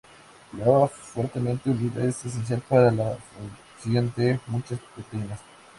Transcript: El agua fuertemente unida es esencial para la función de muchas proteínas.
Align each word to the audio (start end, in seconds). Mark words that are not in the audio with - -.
El 0.51 0.63
agua 0.63 0.87
fuertemente 0.87 1.69
unida 1.69 2.03
es 2.03 2.25
esencial 2.25 2.63
para 2.67 2.89
la 2.89 3.15
función 3.77 4.11
de 4.17 4.39
muchas 4.47 4.79
proteínas. 4.95 5.39